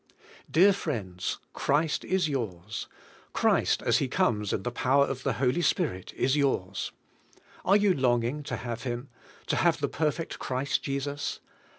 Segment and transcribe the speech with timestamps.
[0.49, 2.87] Dear friends, Christ is yours.
[3.33, 6.91] Christ as He comes in the power of the Holy Spirit is yours.
[7.63, 9.09] Are you longing to have Him,
[9.45, 11.39] to have the perfect Christ Jesus?